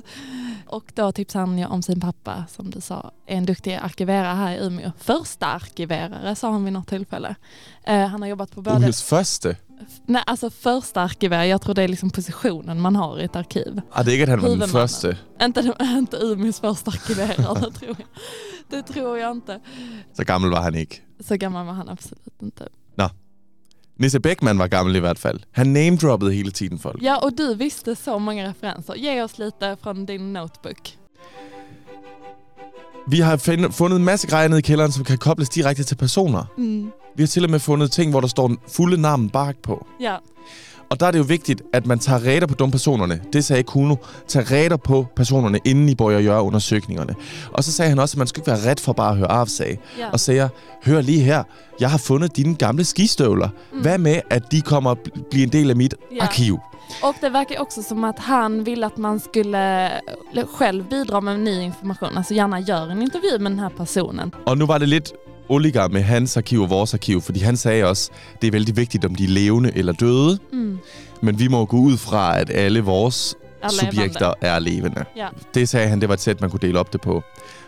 Och 0.68 0.92
då 0.96 1.12
tipsade 1.12 1.46
han 1.46 1.58
ju 1.58 1.66
om 1.66 1.82
sin 1.82 2.02
pappa 2.02 2.46
som 2.50 2.70
du 2.70 2.82
sa 2.82 3.12
är 3.26 3.38
en 3.38 3.46
duktig 3.46 3.74
arkiverare 3.74 4.36
här 4.36 4.56
i 4.56 4.66
Umeå. 4.66 4.92
Första 4.98 5.46
arkiverare 5.46 6.36
sa 6.36 6.52
han 6.52 6.64
vid 6.64 6.74
något 6.74 6.88
tillfälle. 6.88 7.36
Eh, 7.84 8.08
han 8.08 8.22
har 8.22 8.30
jobbat 8.30 8.52
på 8.52 8.62
både... 8.62 8.78
Umeås 8.78 9.04
første. 9.04 9.56
Nej, 10.06 10.24
alltså 10.26 10.50
första 10.50 11.02
arkiverare, 11.02 11.48
jag 11.48 11.62
tror 11.62 11.76
det 11.76 11.84
är 11.84 11.88
liksom 11.88 12.10
positionen 12.10 12.82
man 12.82 12.96
har 12.96 13.20
i 13.20 13.24
ett 13.24 13.36
arkiv. 13.36 13.82
Ah, 13.92 14.04
det 14.04 14.30
han 14.30 14.42
var 14.42 14.56
den 14.56 14.70
første. 14.70 15.18
Inte, 15.42 15.74
inte 15.82 16.18
Umeås 16.18 16.60
första 16.60 16.92
arkiverare, 16.92 17.60
det 17.60 17.72
tror 17.72 17.96
jag. 17.98 18.08
Det 18.70 18.84
tror 18.84 19.18
jag 19.18 19.32
inte. 19.32 19.60
Så 20.14 20.24
gammel 20.24 20.52
var 20.52 20.62
han 20.62 20.76
ikke. 20.76 20.96
Så 21.20 21.36
gammal 21.36 21.66
var 21.66 21.74
han 21.74 21.90
absolut 21.90 22.42
inte. 22.42 22.68
Nisse 24.00 24.20
Bäckman 24.20 24.58
var 24.58 24.68
gammal 24.68 24.96
i 24.96 25.00
hvert 25.00 25.20
fall. 25.20 25.46
Han 25.52 25.74
namedroppade 25.74 26.34
hela 26.34 26.52
tiden 26.52 26.80
folk. 26.80 27.02
Ja, 27.02 27.18
och 27.18 27.34
du 27.34 27.56
visste 27.56 27.96
så 27.96 28.20
många 28.20 28.50
referenser. 28.50 28.96
Ge 28.96 29.24
oss 29.24 29.40
lite 29.40 29.78
från 29.84 30.06
din 30.06 30.34
notebook. 30.34 30.98
Vi 33.08 33.22
har 33.22 33.94
en 33.94 34.04
masse 34.04 34.28
grejer 34.28 34.50
nede 34.50 34.60
i 34.60 34.62
kælderen, 34.62 34.92
som 34.92 35.04
kan 35.04 35.18
kobles 35.18 35.50
direkte 35.50 35.84
til 35.84 35.98
personer. 35.98 36.46
Mm. 36.58 36.92
Vi 37.16 37.24
har 37.24 37.28
til 37.28 37.44
og 37.44 37.50
med 37.50 37.60
fundet 37.60 37.92
ting, 37.92 38.12
hvor 38.12 38.22
der 38.22 38.28
står 38.28 38.56
fulde 38.68 39.02
navn 39.02 39.30
bak 39.30 39.56
på. 39.64 39.88
Ja, 40.00 40.18
Og 40.90 41.00
der 41.00 41.06
er 41.06 41.12
det 41.12 41.20
jo 41.20 41.24
vigtigt, 41.24 41.62
at 41.74 41.86
man 41.86 42.00
tager 42.00 42.26
räder 42.26 42.48
på 42.48 42.66
de 42.66 42.72
personerne. 42.72 43.22
Det 43.34 43.46
sagde 43.46 43.64
Kuno. 43.64 43.96
Tag 44.28 44.52
räder 44.52 44.78
på 44.78 45.06
personerne, 45.16 45.60
inden 45.66 45.90
I 45.90 45.96
börjar 45.96 46.22
göra 46.22 46.42
undersökningerne. 46.42 47.16
Og 47.54 47.64
så 47.64 47.72
sagde 47.72 47.90
han 47.90 48.00
også, 48.00 48.14
at 48.14 48.18
man 48.18 48.28
skulle 48.28 48.42
ikke 48.44 48.52
være 48.52 48.72
rädd 48.72 48.80
for 48.82 48.94
bare 48.94 49.12
at 49.12 49.18
høre 49.18 49.32
af 49.32 49.48
sig. 49.48 49.78
ja. 50.00 50.10
Og 50.10 50.20
siger, 50.20 50.50
hør 50.86 51.02
lige 51.02 51.22
her, 51.22 51.44
jeg 51.80 51.92
har 51.92 51.98
fundet 51.98 52.36
dine 52.38 52.56
gamle 52.56 52.84
skistøvler. 52.86 53.50
Mm. 53.74 53.80
Hvad 53.82 53.98
med, 53.98 54.22
at 54.30 54.52
de 54.52 54.62
kommer 54.62 54.92
at 54.92 54.98
bl- 55.08 55.30
blive 55.30 55.44
en 55.44 55.50
del 55.52 55.70
af 55.70 55.76
mit 55.76 55.94
Ja. 56.16 56.24
arkiv? 56.24 56.60
Och 57.04 57.16
det 57.22 57.34
verkar 57.34 57.56
också 57.62 57.82
som 57.84 58.04
att 58.04 58.20
han 58.20 58.66
ville 58.66 58.86
att 58.86 58.98
man 58.98 59.20
skulle 59.20 59.90
själv 60.58 60.84
bidra 60.90 61.20
med 61.22 61.40
ny 61.40 61.62
information. 61.62 62.18
Alltså 62.18 62.34
gärna 62.34 62.60
gör 62.60 62.92
en 62.92 63.02
intervju 63.02 63.40
med 63.40 63.52
den 63.52 63.60
här 63.60 63.70
personen. 63.70 64.32
Og 64.46 64.58
nu 64.58 64.66
var 64.66 64.78
det 64.80 64.88
lidt 64.90 65.14
olika 65.50 65.88
med 65.88 66.02
hans 66.02 66.38
arkiv 66.38 66.62
og 66.62 66.70
vores 66.70 66.94
arkiv, 66.94 67.22
fordi 67.22 67.40
han 67.40 67.58
sagde 67.58 67.84
også, 67.86 68.12
det 68.42 68.48
er 68.48 68.52
vældig 68.52 68.78
vigtigt, 68.78 69.06
om 69.06 69.16
de 69.16 69.24
er 69.24 69.28
levende 69.28 69.72
eller 69.76 69.94
døde. 69.94 70.40
Mm. 70.54 70.78
Men 71.22 71.40
vi 71.40 71.48
må 71.48 71.66
gå 71.66 71.78
ud 71.78 71.98
fra, 71.98 72.40
at 72.40 72.50
alle 72.50 72.82
vores 72.82 73.36
Är 73.64 73.70
subjekter 73.70 74.34
er 74.42 74.60
levende. 74.60 75.06
Ja. 75.16 75.28
Det 75.54 75.70
sagde 75.70 75.88
han, 75.88 76.02
det 76.02 76.10
var 76.10 76.14
et 76.14 76.22
sæt, 76.22 76.42
man 76.42 76.50
kunne 76.50 76.60
dele 76.62 76.80
op 76.80 76.94
det 76.94 77.02
på. 77.02 77.24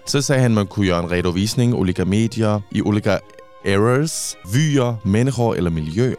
Så 0.05 0.21
sagde 0.21 0.41
han, 0.41 0.53
man 0.53 0.67
kunne 0.67 0.87
gøre 0.87 0.99
en 0.99 1.11
redovisning, 1.11 1.75
olika 1.75 2.05
medier, 2.05 2.59
i 2.71 2.81
olika 2.81 3.17
errors, 3.65 4.35
vyer, 4.53 4.95
människor 5.03 5.53
eller 5.53 5.69
miljøer. 5.69 6.15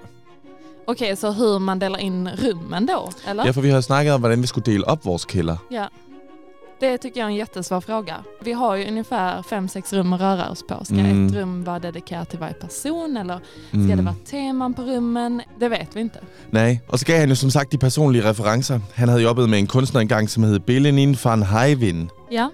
Okej, 0.86 1.14
så 1.14 1.32
hur 1.32 1.58
man 1.58 1.80
delar 1.80 1.98
in 1.98 2.28
rummen 2.28 2.86
då, 2.86 3.10
eller? 3.30 3.44
Ja, 3.44 3.50
for 3.50 3.60
vi 3.60 3.68
har 3.68 3.80
snakket 3.80 4.14
om, 4.14 4.20
hvordan 4.20 4.42
vi 4.42 4.46
skulle 4.46 4.72
dele 4.72 4.88
op 4.88 5.04
vores 5.04 5.24
kælder. 5.24 5.56
Ja. 5.70 5.86
Det 6.82 6.98
tycker 6.98 7.20
jag 7.20 7.26
är 7.26 7.30
en 7.30 7.36
jättesvår 7.36 7.80
fråga. 7.80 8.24
Vi 8.44 8.52
har 8.52 8.76
ju 8.76 8.88
ungefär 8.88 9.42
fem, 9.42 9.68
sex 9.68 9.92
rum 9.92 10.12
att 10.12 10.20
röra 10.20 10.50
oss 10.50 10.62
på. 10.68 10.84
Ska 10.84 10.94
Mm. 10.94 11.26
ett 11.26 11.34
rum 11.34 11.64
vara 11.64 11.78
dedikerat 11.78 12.30
till 12.30 12.38
varje 12.38 12.54
person 12.54 13.16
eller 13.16 13.36
ska 13.68 13.76
Mm. 13.78 13.96
det 13.96 14.02
vara 14.02 14.14
teman 14.30 14.74
på 14.74 14.82
rummen? 14.82 15.42
Det 15.60 15.68
vet 15.68 15.96
vi 15.96 16.00
inte. 16.00 16.18
Nej, 16.50 16.80
og 16.88 16.98
så 16.98 17.04
gav 17.06 17.18
han 17.18 17.28
jo 17.28 17.34
som 17.34 17.50
sagt 17.50 17.72
de 17.72 17.78
personlige 17.78 18.24
referencer. 18.30 18.80
Han 18.94 19.08
havde 19.08 19.22
jobbet 19.22 19.48
med 19.48 19.58
en 19.58 19.66
kunstner 19.66 20.00
engang, 20.00 20.30
som 20.30 20.42
hed 20.42 20.60
Billenin 20.60 21.16
van 21.24 21.42
Heijvin. 21.42 22.10
Ja, 22.32 22.48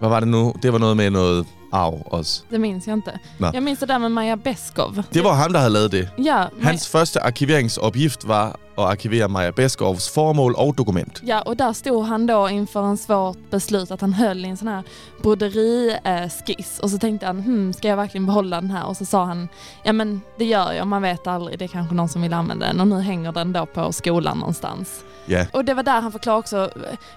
Hvad 0.00 0.08
var 0.08 0.20
det 0.20 0.28
nu? 0.28 0.52
Det 0.62 0.72
var 0.72 0.78
noget 0.78 0.96
med 0.96 1.10
noget 1.10 1.46
arv 1.72 2.02
også. 2.06 2.42
det 2.50 2.60
minns 2.60 2.86
jag 2.86 2.94
inte. 2.94 3.10
Nå. 3.38 3.50
Jag 3.54 3.62
minns 3.62 3.78
det 3.78 3.88
där 3.88 3.98
med 3.98 4.08
Maja 4.08 4.36
Beskov. 4.36 4.94
Det 5.14 5.24
var 5.24 5.32
ham, 5.34 5.52
der 5.52 5.58
havde 5.60 5.72
lavet 5.72 5.92
det. 5.92 6.08
Ja, 6.18 6.44
Hans 6.62 6.88
første 6.88 7.20
arkiveringsopgift 7.20 8.28
var 8.28 8.56
at 8.78 8.90
arkivere 8.90 9.28
Maja 9.28 9.52
Beskovs 9.52 10.08
formål 10.08 10.54
og 10.56 10.74
dokument. 10.76 11.20
Ja, 11.24 11.42
och 11.42 11.56
där 11.56 11.72
stod 11.72 12.04
han 12.04 12.26
då 12.26 12.48
inför 12.48 12.84
en 12.84 12.96
svårt 12.96 13.50
beslut 13.50 13.90
att 13.90 14.00
han 14.00 14.12
höll 14.12 14.44
i 14.44 14.48
en 14.48 14.56
sån 14.56 14.68
här 14.68 14.82
broderiskiss 15.22 16.78
och 16.82 16.90
så 16.90 16.98
tänkte 16.98 17.26
han, 17.26 17.42
hmm, 17.42 17.72
ska 17.72 17.88
jag 17.88 17.96
verkligen 17.96 18.26
behålla 18.26 18.60
den 18.60 18.70
här? 18.70 18.86
Och 18.86 18.96
så 18.96 19.04
sa 19.04 19.24
han, 19.24 19.48
ja 19.84 19.92
men 19.92 20.20
det 20.38 20.44
gör 20.44 20.72
jag, 20.72 20.86
man 20.86 21.02
vet 21.02 21.26
aldrig, 21.26 21.58
det 21.58 21.64
är 21.64 21.68
kanske 21.68 21.94
någon 21.94 22.08
som 22.08 22.22
vill 22.22 22.32
använda 22.32 22.66
den 22.66 22.80
och 22.80 22.88
nu 22.88 23.00
hänger 23.00 23.32
den 23.32 23.52
då 23.52 23.66
på 23.66 23.92
skolan 23.92 24.38
någonstans. 24.38 25.04
Ja, 25.30 25.46
Och 25.52 25.64
det 25.64 25.74
var 25.74 25.82
där 25.82 26.00
han 26.00 26.12
förklarade 26.12 26.38
också 26.40 26.70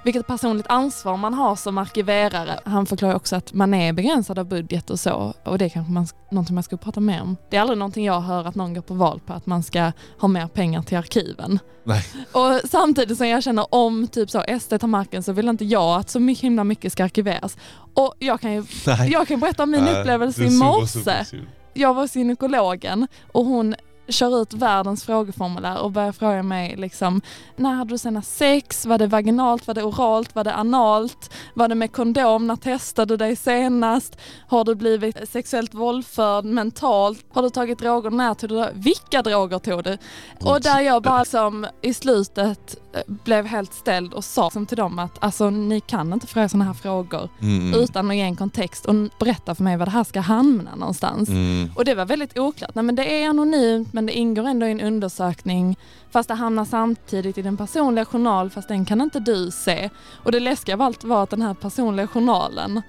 vilket 0.04 0.28
personligt 0.28 0.68
ansvar 0.70 1.18
man 1.18 1.34
har 1.34 1.56
som 1.56 1.78
arkiverare. 1.78 2.60
Han 2.66 2.86
förklarar 2.86 3.16
också 3.16 3.36
att 3.36 3.54
man 3.54 3.74
är 3.74 3.94
begränsad 3.94 4.40
av 4.40 4.46
budget 4.46 4.90
och 4.90 5.00
så 5.00 5.34
och 5.44 5.58
det 5.58 5.66
är 5.66 5.70
kanske 5.70 5.92
man, 5.92 6.08
någonting 6.32 6.56
man 6.56 6.64
ska 6.64 6.78
prata 6.78 7.00
mer 7.00 7.22
om. 7.22 7.38
Det 7.50 7.58
är 7.58 7.62
aldrig 7.62 7.80
någonting 7.80 8.06
jag 8.06 8.22
hör 8.22 8.48
att 8.48 8.56
någon 8.56 8.74
går 8.74 8.82
på 8.82 8.94
val 8.94 9.20
på, 9.26 9.34
att 9.34 9.46
man 9.46 9.64
ska 9.64 9.92
ha 10.20 10.28
mer 10.28 10.48
pengar 10.48 10.82
till 10.82 10.98
arkiven. 10.98 11.51
Nej. 11.84 12.04
Och 12.32 12.70
samtidigt 12.70 13.18
som 13.18 13.28
jag 13.28 13.44
känner 13.44 13.76
om 13.76 14.08
typ 14.08 14.30
så 14.30 14.44
SD 14.62 14.74
tar 14.80 14.88
marken 14.88 15.24
så 15.24 15.32
vill 15.34 15.48
inte 15.48 15.66
jag 15.66 16.00
att 16.00 16.10
så 16.10 16.20
mycket, 16.20 16.44
himla 16.44 16.64
mycket 16.64 16.92
ska 16.92 17.04
arkiveras. 17.04 17.58
Och 17.94 18.16
jag 18.20 18.42
kan 18.42 18.54
ju 18.54 18.64
nej. 18.88 19.12
jag 19.12 19.28
kan 19.28 19.40
berätta 19.40 19.64
om 19.64 19.72
min 19.72 19.86
Ja, 19.88 20.00
upplevelse 20.00 20.44
i 20.44 20.50
morse. 20.50 21.26
Jag 21.74 21.94
var 21.94 22.02
hos 22.02 22.16
gynekologen 22.16 23.08
och 23.32 23.46
hon 23.46 23.76
kör 24.08 24.42
ut 24.42 24.54
världens 24.54 25.04
frågeformulär 25.04 25.82
och 25.82 25.92
börjar 25.92 26.12
fråga 26.12 26.44
mig 26.44 26.76
liksom, 26.76 27.22
när 27.56 27.74
hade 27.74 27.94
du 27.94 27.98
senast 27.98 28.38
sex? 28.38 28.86
Var 28.86 28.98
det 28.98 29.08
vaginalt? 29.08 29.68
Var 29.68 29.74
det 29.74 29.84
oralt? 29.84 30.36
Var 30.36 30.44
det 30.44 30.54
analt? 30.54 31.34
Var 31.54 31.68
det 31.68 31.76
med 31.76 31.92
kondom? 31.92 32.48
När 32.48 32.56
testade 32.56 33.14
du 33.14 33.18
dig 33.18 33.36
senast? 33.36 34.18
Har 34.48 34.64
du 34.64 34.76
blivit 34.76 35.30
sexuellt 35.30 35.74
våldförd 35.74 36.46
mentalt? 36.46 37.26
Har 37.32 37.44
du 37.44 37.50
tagit 37.50 37.80
droger? 37.80 38.10
När 38.10 38.34
tog 38.34 38.50
du? 38.50 38.68
Vilka 38.74 39.22
droger 39.22 39.60
tog 39.60 39.84
du? 39.84 39.98
Och 40.40 40.62
där 40.62 40.82
jag 40.82 41.04
bara 41.04 41.26
som 41.26 41.68
i 41.82 41.94
slutet 41.94 42.78
blev 43.08 43.46
helt 43.46 43.74
ställd 43.74 44.14
och 44.14 44.24
sa 44.24 44.50
som 44.50 44.66
till 44.66 44.78
dem 44.78 45.00
att 45.00 45.18
alltså 45.24 45.50
ni 45.50 45.80
kan 45.80 46.14
inte 46.14 46.28
fråga 46.28 46.50
sådana 46.50 46.66
här 46.66 46.74
frågor 46.74 47.30
Mm. 47.42 47.74
utan 47.74 48.10
att 48.12 48.16
ge 48.16 48.22
en 48.22 48.36
kontext 48.36 48.86
och 48.86 48.96
berätta 49.20 49.56
för 49.56 49.64
mig 49.64 49.78
var 49.78 49.86
det 49.86 49.92
här 49.92 50.04
ska 50.04 50.20
hamna 50.20 50.76
någonstans. 50.76 51.30
Mm. 51.30 51.70
Och 51.76 51.86
det 51.86 51.96
var 51.96 52.06
väldigt 52.06 52.38
oklart. 52.40 52.76
Nej, 52.76 52.84
men 52.84 52.96
det 52.96 53.24
är 53.24 53.30
anonymt 53.30 53.94
men 53.94 54.06
det 54.06 54.14
ingår 54.18 54.48
ändå 54.48 54.66
i 54.68 54.72
en 54.72 54.82
undersökning 54.82 55.78
fast 56.12 56.28
det 56.28 56.34
hamnar 56.36 56.66
samtidigt 56.66 57.38
i 57.38 57.42
den 57.42 57.58
personliga 57.58 58.06
journal 58.06 58.50
fast 58.50 58.68
den 58.68 58.86
kan 58.86 59.02
inte 59.02 59.20
du 59.20 59.52
se. 59.52 59.90
Och 60.24 60.32
det 60.32 60.40
läskiga 60.40 60.76
av 60.76 60.82
allt 60.82 61.04
var 61.04 61.24
att 61.24 61.30
den 61.30 61.42
här 61.42 61.54
personliga 61.54 62.08
journalen 62.08 62.82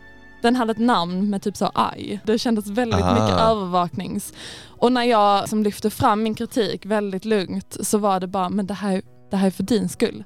den 0.42 0.56
hade 0.56 0.70
ett 0.70 0.78
namn 0.78 1.30
med 1.30 1.42
typ 1.42 1.56
så 1.56 1.70
aj. 1.74 2.20
Det 2.24 2.38
kändes 2.38 2.66
väldigt 2.66 3.00
Ah. 3.02 3.12
mycket 3.14 3.40
övervaknings. 3.40 4.32
Och 4.78 4.92
när 4.92 5.02
jag 5.04 5.48
som 5.48 5.62
lyfte 5.62 5.90
fram 5.90 6.22
min 6.22 6.34
kritik 6.34 6.86
väldigt 6.86 7.24
lugnt 7.24 7.76
så 7.80 7.98
var 7.98 8.20
det 8.20 8.26
bara, 8.26 8.48
men 8.48 8.66
det 8.66 8.74
här, 8.74 9.02
det 9.32 9.36
här 9.38 9.46
är 9.46 9.50
för 9.50 9.62
din 9.62 9.88
skull. 9.88 10.24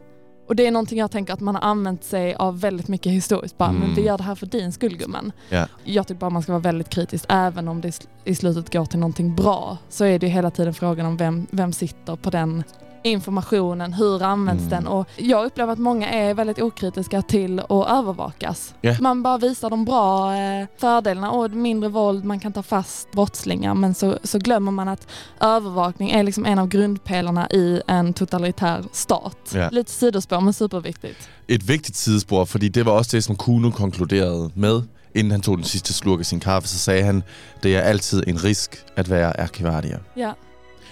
Och 0.48 0.56
det 0.56 0.66
är 0.66 0.70
någonting 0.70 0.98
jag 0.98 1.10
tänker 1.10 1.32
att 1.32 1.40
man 1.40 1.54
har 1.54 1.62
använt 1.62 2.04
sig 2.04 2.34
av 2.34 2.60
väldigt 2.60 2.88
mycket 2.88 3.12
historiskt. 3.12 3.58
Bara, 3.58 3.68
Mm. 3.68 3.80
men 3.80 3.94
vi 3.94 4.02
gör 4.02 4.18
det 4.18 4.24
här 4.24 4.34
för 4.34 4.46
din 4.46 4.72
skull 4.72 4.96
gumman. 4.96 5.32
Ja. 5.48 5.66
Jag 5.84 6.06
tycker 6.06 6.20
bara 6.20 6.30
man 6.30 6.42
ska 6.42 6.52
vara 6.52 6.62
väldigt 6.62 6.88
kritisk. 6.88 7.24
Även 7.28 7.68
om 7.68 7.80
det 7.80 8.08
i 8.24 8.34
slutet 8.34 8.72
går 8.72 8.84
till 8.86 8.98
någonting 8.98 9.34
bra 9.34 9.78
så 9.88 10.04
är 10.04 10.18
det 10.18 10.26
ju 10.26 10.32
hela 10.32 10.50
tiden 10.50 10.74
frågan 10.74 11.06
om 11.06 11.16
vem, 11.16 11.46
vem 11.50 11.72
sitter 11.72 12.16
på 12.16 12.30
den 12.30 12.62
informationen, 13.10 13.92
hur 13.92 14.22
används 14.22 14.60
Mm. 14.62 14.70
den? 14.70 14.86
Och 14.86 15.06
jag 15.16 15.46
upplever 15.46 15.72
att 15.72 15.78
många 15.78 16.08
är 16.08 16.34
väldigt 16.34 16.58
okritiska 16.58 17.22
till 17.22 17.60
att 17.60 17.70
övervakas. 17.88 18.74
Ja. 18.80 18.96
Man 19.00 19.22
bara 19.22 19.38
visar 19.38 19.70
de 19.70 19.84
bra 19.84 20.34
eh, 20.36 20.66
fördelarna 20.78 21.30
och 21.30 21.50
mindre 21.50 21.88
våld, 21.88 22.24
man 22.24 22.40
kan 22.40 22.52
ta 22.52 22.62
fast 22.62 23.12
brottslingar 23.12 23.74
men 23.74 23.94
så, 23.94 24.18
så 24.24 24.38
glömmer 24.38 24.72
man 24.72 24.88
att 24.88 25.06
övervakning 25.40 26.10
är 26.10 26.22
liksom 26.22 26.46
en 26.46 26.58
av 26.58 26.68
grundpelarna 26.68 27.48
i 27.50 27.80
en 27.88 28.12
totalitär 28.12 28.84
stat. 28.92 29.52
Ja. 29.54 29.68
Lite 29.72 29.90
sidospår 29.92 30.40
men 30.40 30.52
superviktigt. 30.52 31.28
Et 31.48 31.62
vigtigt 31.62 31.96
sidespor, 31.96 32.44
fordi 32.44 32.68
det 32.68 32.82
var 32.86 32.92
også 32.92 33.16
det, 33.16 33.22
som 33.22 33.36
Kuno 33.36 33.70
konkluderede 33.70 34.50
med, 34.54 34.82
inden 35.14 35.30
han 35.30 35.40
tog 35.40 35.56
den 35.58 35.64
sidste 35.64 35.92
slurk 35.92 36.20
af 36.20 36.26
sin 36.26 36.40
kaffe, 36.40 36.68
så 36.68 36.78
sagde 36.78 37.04
han, 37.04 37.22
det 37.62 37.76
er 37.76 37.80
altid 37.80 38.22
en 38.26 38.44
risk 38.44 38.84
at 38.96 39.10
være 39.10 39.40
arkivarie. 39.40 39.98
Ja. 40.16 40.32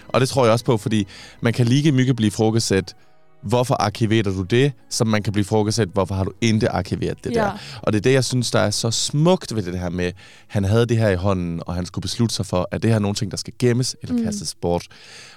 Og 0.09 0.21
det 0.21 0.29
tror 0.29 0.45
jeg 0.45 0.53
også 0.53 0.65
på, 0.65 0.77
fordi 0.77 1.07
man 1.41 1.53
kan 1.53 1.67
lige 1.67 1.93
mycket 1.93 2.17
blive 2.17 2.31
frågesat, 2.31 2.95
hvorfor 3.43 3.75
arkiverer 3.75 4.23
du 4.23 4.43
det, 4.43 4.73
som 4.91 5.07
man 5.07 5.23
kan 5.23 5.33
blive 5.33 5.45
frågesat, 5.45 5.89
hvorfor 5.93 6.15
har 6.15 6.25
du 6.25 6.33
ikke 6.41 6.71
arkiveret 6.71 7.25
det 7.25 7.31
ja. 7.31 7.41
der. 7.41 7.51
Og 7.83 7.93
det 7.93 7.99
er 7.99 8.03
det, 8.03 8.13
jeg 8.13 8.25
synes, 8.25 8.51
der 8.51 8.59
er 8.59 8.71
så 8.71 8.91
smukt 8.91 9.57
ved 9.57 9.63
det 9.63 9.79
her 9.81 9.89
med, 9.89 10.13
han 10.49 10.65
havde 10.65 10.87
det 10.87 10.97
her 10.97 11.09
i 11.09 11.15
hånden, 11.15 11.61
og 11.67 11.75
han 11.75 11.87
skulle 11.87 12.03
beslutte 12.03 12.35
sig 12.35 12.47
for, 12.47 12.69
at 12.71 12.83
det 12.83 12.91
her 12.91 12.95
er 12.97 13.01
nogle 13.01 13.15
ting, 13.15 13.31
der 13.31 13.37
skal 13.37 13.53
gemmes 13.59 13.97
eller 14.03 14.15
Mm. 14.17 14.25
kastes 14.25 14.55
bort. 14.63 14.87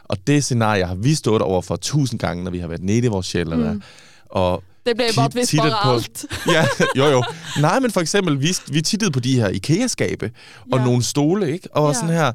Og 0.03 0.17
det 0.27 0.43
scenarie 0.43 0.85
har 0.85 0.95
vi 0.95 1.15
stået 1.15 1.41
over 1.41 1.61
for 1.61 1.75
tusind 1.75 2.19
gange, 2.19 2.43
når 2.43 2.51
vi 2.51 2.59
har 2.59 2.67
været 2.67 2.83
nede 2.83 2.97
i 2.97 3.07
vores 3.07 3.25
sjæl. 3.27 3.55
Mm. 3.55 3.81
Og 4.29 4.63
Det 4.85 4.95
blir 4.97 5.05
ju 5.07 5.13
bara 5.15 5.25
att 5.25 5.35
vi 5.35 5.39
Tittet 5.45 5.71
sparar 5.71 5.83
på- 5.83 5.91
allt. 5.93 6.25
ja, 6.55 6.65
jo 6.97 7.05
jo. 7.05 7.23
Nej, 7.61 7.79
men 7.79 7.91
for 7.91 8.01
eksempel, 8.01 8.41
vi, 8.41 8.55
vi 8.71 8.81
tittede 8.81 9.11
på 9.11 9.19
de 9.19 9.35
her 9.35 9.47
IKEA-skabe 9.47 10.31
og 10.71 10.79
Ja. 10.79 10.85
nogle 10.85 11.03
stole, 11.03 11.51
ikke? 11.51 11.67
Og 11.75 11.87
Ja. 11.87 11.93
sådan 11.93 12.09
her, 12.09 12.31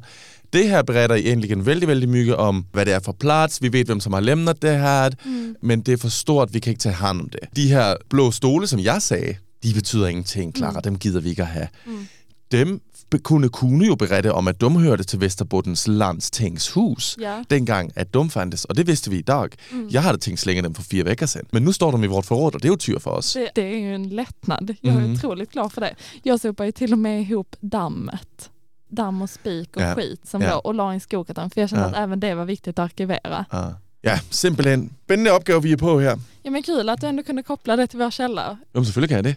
det 0.53 0.69
her 0.69 0.81
beretter 0.83 1.15
egentlig 1.15 1.65
vældig, 1.65 1.87
vældig 1.87 2.09
mycket 2.09 2.35
om, 2.35 2.65
hvad 2.71 2.85
det 2.85 2.93
er 2.93 2.99
for 2.99 3.11
plads. 3.11 3.61
Vi 3.61 3.73
ved, 3.73 3.85
hvem 3.85 3.99
som 3.99 4.13
har 4.13 4.19
lemnet 4.19 4.61
det 4.61 4.79
her, 4.79 5.09
Mm. 5.25 5.55
men 5.61 5.81
det 5.81 5.93
er 5.93 5.97
for 5.97 6.09
stort, 6.09 6.53
vi 6.53 6.59
kan 6.59 6.71
ikke 6.71 6.79
tage 6.81 6.95
hånd 6.95 7.21
om 7.21 7.29
det. 7.29 7.39
De 7.55 7.67
her 7.67 7.95
blå 8.09 8.31
stole, 8.31 8.67
som 8.67 8.79
jeg 8.79 9.01
sagde, 9.01 9.35
de 9.63 9.73
betyder 9.73 10.07
ingenting, 10.07 10.55
Clara. 10.55 10.71
Mm. 10.71 10.81
Dem 10.83 10.97
gider 10.99 11.19
vi 11.19 11.29
ikke 11.29 11.41
at 11.41 11.47
have. 11.47 11.67
Mm. 11.85 12.07
Dem 12.51 12.81
be- 13.09 13.19
kunne 13.19 13.49
kunne 13.49 13.85
jo 13.85 13.95
berette 13.95 14.33
om, 14.33 14.47
at 14.47 14.61
de 14.61 14.69
hørte 14.69 15.03
til 15.03 15.19
Vesterbottens 15.21 15.87
landstings 15.87 17.17
Ja. 17.21 17.43
dengang, 17.49 17.91
at 17.95 18.13
de 18.13 18.29
fandtes. 18.29 18.65
Og 18.65 18.77
det 18.77 18.87
vidste 18.87 19.09
vi 19.09 19.17
i 19.17 19.21
dag. 19.21 19.49
Mm. 19.71 19.87
Jeg 19.91 20.03
hade 20.03 20.17
tänkt 20.17 20.39
slänga 20.39 20.61
dem 20.61 20.75
för 20.75 20.83
fyra 20.83 21.03
veckor 21.03 21.25
sedan. 21.25 21.45
Men 21.51 21.63
nu 21.63 21.73
står 21.73 21.91
de 21.91 22.03
i 22.03 22.07
vårt 22.07 22.25
förråd 22.25 22.55
och 22.55 22.61
det 22.61 22.67
är 22.67 22.71
ju 22.71 22.77
tur 22.77 22.99
för 22.99 23.11
oss. 23.11 23.33
Det, 23.33 23.49
det 23.55 23.61
är 23.73 23.77
ju 23.77 23.95
en 23.95 24.09
lättnad. 24.09 24.75
Jag 24.81 24.93
är 24.93 24.97
Mm. 24.99 25.13
otroligt 25.13 25.51
glad 25.51 25.71
för 25.73 25.81
det. 25.81 25.95
Jag 26.23 26.39
sopade 26.39 26.67
ju 26.67 26.71
till 26.71 26.91
och 26.93 26.99
med 26.99 27.21
ihop 27.21 27.55
dammet. 27.61 28.49
Damm 28.95 29.21
och 29.21 29.29
spik 29.29 29.75
och 29.75 29.81
Ja. 29.81 29.95
skit 29.95 30.27
som 30.27 30.41
Ja. 30.41 30.49
låg 30.49 30.65
och 30.65 30.73
la 30.75 30.91
i 30.91 30.93
en 30.93 30.99
skokartong 30.99 31.49
för 31.49 31.61
jag 31.61 31.69
kände 31.69 31.85
Ja. 31.85 31.89
att 31.91 31.97
även 31.97 32.19
det 32.19 32.35
var 32.35 32.45
viktigt 32.45 32.79
att 32.79 32.83
arkivera. 32.85 33.45
Ja. 33.51 33.73
ja, 34.01 34.17
simpelthen. 34.29 34.89
Spændende 35.05 35.31
opgave, 35.31 35.61
vi 35.61 35.71
er 35.71 35.77
på 35.77 35.99
her. 35.99 36.19
Ja 36.43 36.51
men 36.51 36.63
kul 36.63 36.89
att 36.89 37.01
du 37.01 37.07
ändå 37.07 37.23
kunde 37.23 37.43
koppla 37.43 37.75
det 37.75 37.87
till 37.87 37.99
vår 37.99 38.09
källa. 38.11 38.57
Jo, 38.75 38.83
selvfølgelig 38.83 39.09
kan 39.09 39.15
jeg 39.15 39.23
det. 39.23 39.35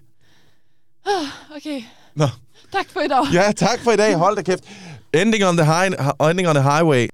Ah, 1.06 1.56
Okej, 1.56 1.88
Nå. 2.14 2.28
tack 2.72 2.88
för 2.88 3.04
idag. 3.04 3.26
Ja, 3.32 3.52
tak 3.56 3.78
for 3.84 3.92
i 3.92 3.96
dag. 3.96 4.14
Hold 4.14 4.36
da 4.36 4.42
kæft. 4.42 4.64
Ending 5.12 5.44
on 5.46 5.56
the, 5.56 5.64
high, 5.64 5.92
ending 6.30 6.48
on 6.48 6.54
the 6.54 6.62
highway. 6.62 7.08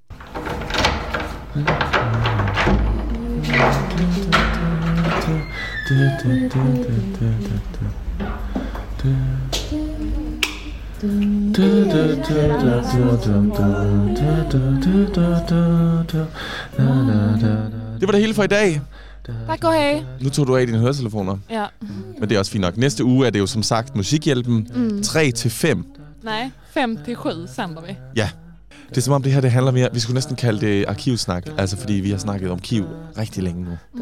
Det 18.00 18.06
var 18.06 18.12
det 18.12 18.20
hele 18.20 18.34
for 18.34 18.42
i 18.42 18.46
dag. 18.46 18.80
Tack 19.46 19.64
och 19.64 19.72
hej. 19.72 20.04
Nu 20.20 20.28
tog 20.30 20.46
du 20.46 20.56
af 20.56 20.66
dine 20.66 20.78
høretelefoner, 20.78 21.38
Ja. 21.50 21.64
men 22.20 22.28
det 22.28 22.34
er 22.34 22.38
også 22.38 22.52
fint 22.52 22.62
nok. 22.62 22.76
Næste 22.76 23.04
uge 23.04 23.26
er 23.26 23.30
det 23.30 23.38
jo 23.38 23.46
som 23.46 23.62
sagt 23.62 23.96
Musikhjælpen 23.96 24.68
Mm. 24.74 25.02
3 25.02 25.30
til 25.30 25.50
5. 25.50 25.84
Nej, 26.22 26.50
fem 26.70 26.98
till 27.04 27.16
sju 27.16 27.46
sänder 27.46 27.82
vi. 27.88 27.96
Ja. 28.16 28.30
Det 28.88 28.96
er 28.96 29.00
som 29.00 29.14
om 29.14 29.22
det 29.22 29.32
her 29.32 29.40
det 29.40 29.50
handler 29.50 29.72
mere, 29.72 29.88
vi 29.92 30.00
skulle 30.00 30.14
næsten 30.14 30.36
kalde 30.36 30.60
det 30.66 30.84
arkivsnak, 30.88 31.46
altså 31.58 31.76
fordi 31.76 31.92
vi 31.92 32.10
har 32.10 32.18
snakket 32.18 32.50
om 32.50 32.58
kiv 32.58 32.84
rigtig 33.18 33.42
længe 33.42 33.64
nu. 33.64 33.70
Mm. 33.94 34.00